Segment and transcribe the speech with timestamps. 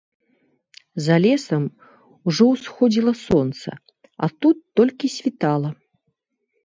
[1.07, 1.63] За лесам
[2.31, 3.69] ужо ўсходзіла сонца,
[4.25, 5.69] а тут толькі світала.